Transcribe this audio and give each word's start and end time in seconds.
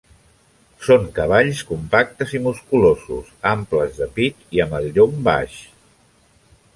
Són 0.85 1.03
cavalls 1.17 1.59
compactes 1.71 2.33
i 2.39 2.41
musculosos, 2.47 3.29
amples 3.51 3.99
de 4.03 4.09
pit 4.19 4.45
i 4.59 4.65
amb 4.65 4.77
el 4.81 4.89
llom 4.97 5.15
baix. 5.29 5.61